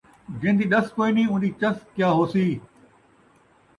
[0.39, 2.45] جین٘دی ݙس کوئینی، اون٘دی چس کیا ہوسی